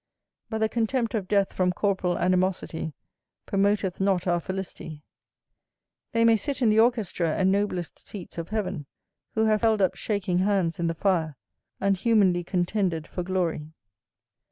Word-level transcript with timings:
But 0.49 0.57
the 0.57 0.67
contempt 0.67 1.13
of 1.13 1.27
death 1.27 1.53
from 1.53 1.71
corporal 1.71 2.17
animosity, 2.17 2.93
promoteth 3.45 3.99
not 4.01 4.25
our 4.25 4.39
felicity. 4.39 5.03
They 6.11 6.25
may 6.25 6.37
sit 6.37 6.59
in 6.63 6.69
the 6.69 6.79
orchestra, 6.79 7.35
and 7.35 7.51
noblest 7.51 7.99
seats 8.07 8.39
of 8.39 8.49
heaven, 8.49 8.87
who 9.35 9.45
have 9.45 9.61
held 9.61 9.79
up 9.79 9.93
shaking 9.95 10.39
hands 10.39 10.79
in 10.79 10.87
the 10.87 10.95
fire, 10.95 11.37
and 11.79 11.95
humanly 11.95 12.43
contended 12.43 13.05
for 13.05 13.21
glory. 13.21 13.73